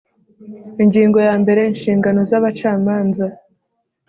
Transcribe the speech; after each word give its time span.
ingingo 0.83 1.17
ya 1.27 1.33
mbere 1.41 1.61
inshingano 1.71 2.19
za 2.29 2.37
bacamanza 2.43 3.25